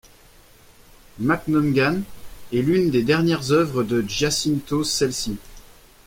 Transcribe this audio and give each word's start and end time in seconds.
Maknongan 1.19 2.01
est 2.51 2.63
l'une 2.63 2.89
des 2.89 3.03
dernières 3.03 3.51
œuvres 3.51 3.83
de 3.83 4.01
Giacinto 4.01 4.83
Scelsi. 4.83 5.37